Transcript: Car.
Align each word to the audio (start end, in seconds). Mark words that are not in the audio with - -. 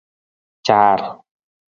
Car. 0.65 0.97